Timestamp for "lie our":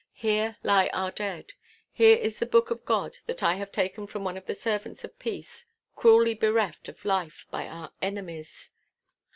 0.63-1.11